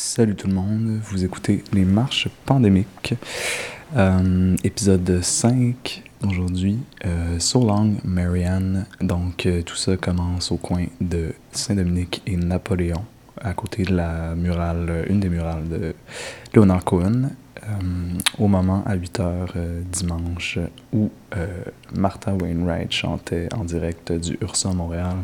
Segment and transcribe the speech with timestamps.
[0.00, 3.16] Salut tout le monde, vous écoutez Les Marches pandémiques,
[3.96, 8.86] euh, épisode 5 aujourd'hui, euh, So Long Marianne.
[9.00, 13.04] Donc euh, tout ça commence au coin de Saint-Dominique et Napoléon,
[13.40, 15.94] à côté de la murale, une des murales de
[16.54, 17.30] Leonard Cohen,
[18.38, 19.48] au moment à 8h
[19.90, 20.60] dimanche
[20.92, 21.10] où
[21.92, 25.16] Martha Wainwright chantait en direct du Ursa Montréal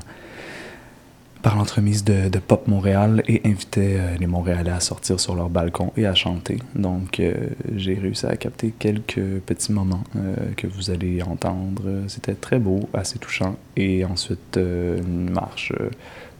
[1.44, 5.92] par l'entremise de, Pop Montréal et invitait euh, les Montréalais à sortir sur leur balcon
[5.94, 6.58] et à chanter.
[6.74, 7.34] Donc euh,
[7.76, 11.82] j'ai réussi à capter quelques petits moments euh, que vous allez entendre.
[12.08, 13.56] C'était très beau, assez touchant.
[13.76, 15.72] Et ensuite une marche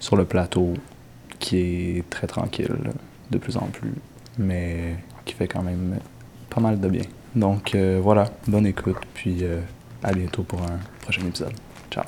[0.01, 0.73] sur le plateau
[1.39, 2.75] qui est très tranquille
[3.31, 3.93] de plus en plus,
[4.39, 5.99] mais qui fait quand même
[6.49, 7.05] pas mal de bien.
[7.35, 9.45] Donc voilà, bonne écoute, puis
[10.03, 11.53] à bientôt pour un prochain épisode.
[11.91, 12.05] Ciao.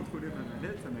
[0.00, 1.00] Contrôler ma manette, ça m'a.